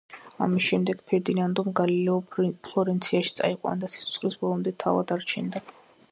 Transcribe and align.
ამის 0.43 0.67
შემდეგ, 0.67 1.01
ფერდინანდომ 1.09 1.67
გალილეო 1.79 2.15
ფლორენციაში 2.69 3.33
წაიყვანა 3.41 3.83
და 3.83 3.89
სიცოცხლის 3.97 4.39
ბოლომდე 4.45 4.73
თავად 4.85 5.13
არჩენდა. 5.17 5.63